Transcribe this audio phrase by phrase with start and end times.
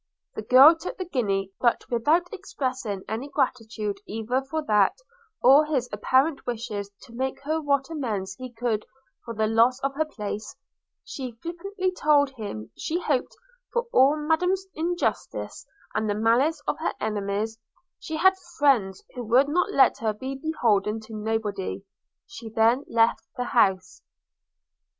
[0.35, 4.97] –The girl took the guinea, but without expressing any gratitude either for that,
[5.43, 8.83] or his apparent wishes to make her what amends he could
[9.23, 10.55] for the loss of her place:–
[11.03, 13.37] she flippantly told him, she hoped,
[13.71, 17.59] for all Madam's injustice, and the malice of her enemies,
[17.99, 21.85] she had friends who would not let her be beholden to nobody–
[22.25, 24.01] She then left the house.